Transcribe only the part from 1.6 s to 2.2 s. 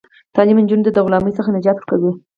ورکوي.